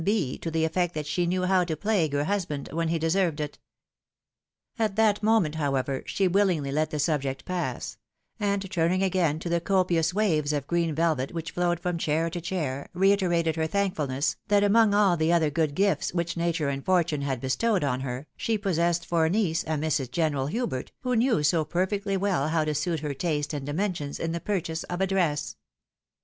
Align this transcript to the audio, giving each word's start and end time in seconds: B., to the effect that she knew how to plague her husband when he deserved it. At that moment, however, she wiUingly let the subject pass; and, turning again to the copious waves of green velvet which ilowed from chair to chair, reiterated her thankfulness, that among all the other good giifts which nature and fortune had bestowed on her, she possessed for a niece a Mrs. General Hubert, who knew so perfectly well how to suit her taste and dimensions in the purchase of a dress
B., 0.03 0.39
to 0.39 0.49
the 0.49 0.65
effect 0.65 0.95
that 0.95 1.05
she 1.05 1.27
knew 1.27 1.43
how 1.43 1.63
to 1.63 1.77
plague 1.77 2.13
her 2.13 2.23
husband 2.23 2.69
when 2.71 2.87
he 2.87 2.97
deserved 2.97 3.39
it. 3.39 3.59
At 4.79 4.95
that 4.95 5.21
moment, 5.21 5.53
however, 5.53 6.01
she 6.07 6.27
wiUingly 6.27 6.73
let 6.73 6.89
the 6.89 6.97
subject 6.97 7.45
pass; 7.45 7.99
and, 8.39 8.67
turning 8.71 9.03
again 9.03 9.37
to 9.37 9.47
the 9.47 9.61
copious 9.61 10.11
waves 10.11 10.53
of 10.53 10.65
green 10.65 10.95
velvet 10.95 11.35
which 11.35 11.53
ilowed 11.55 11.77
from 11.79 11.99
chair 11.99 12.31
to 12.31 12.41
chair, 12.41 12.89
reiterated 12.95 13.55
her 13.57 13.67
thankfulness, 13.67 14.37
that 14.47 14.63
among 14.63 14.95
all 14.95 15.17
the 15.17 15.31
other 15.31 15.51
good 15.51 15.75
giifts 15.75 16.15
which 16.15 16.35
nature 16.35 16.69
and 16.69 16.83
fortune 16.83 17.21
had 17.21 17.39
bestowed 17.39 17.83
on 17.83 17.99
her, 17.99 18.25
she 18.35 18.57
possessed 18.57 19.05
for 19.05 19.25
a 19.25 19.29
niece 19.29 19.61
a 19.65 19.77
Mrs. 19.77 20.09
General 20.09 20.47
Hubert, 20.47 20.91
who 21.01 21.15
knew 21.15 21.43
so 21.43 21.63
perfectly 21.63 22.17
well 22.17 22.47
how 22.49 22.65
to 22.65 22.73
suit 22.73 23.01
her 23.01 23.13
taste 23.13 23.53
and 23.53 23.67
dimensions 23.67 24.19
in 24.19 24.31
the 24.31 24.41
purchase 24.41 24.81
of 24.85 24.99
a 24.99 25.05
dress 25.05 25.57